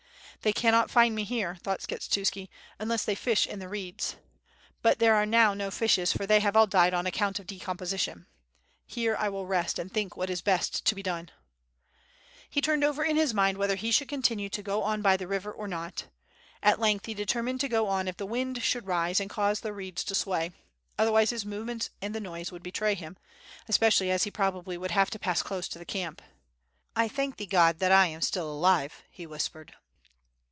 [0.43, 4.15] "They cannot find me here," thought Skshetuski, "unless they fish in the reeds.
[4.81, 8.25] But there are now no fishes for they have all died on account of decomposition.
[8.87, 11.29] Here I will rest and think what is best to be done."
[12.49, 15.27] He turned over in his mind whether he should continue to go on by the
[15.27, 16.07] river or not.
[16.63, 19.73] At length he determined to ^o on if the wind should rise and cause the
[19.73, 20.49] reeds to sway;
[20.97, 23.15] otherwise his movements and the noise would betray him,
[23.67, 26.19] especially as he probably wauld have to pass close to the camp.
[26.95, 29.75] "I thank Thee, God, that 1 am still alive," he whispered.